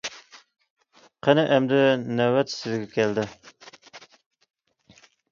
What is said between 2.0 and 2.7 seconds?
نۆۋەت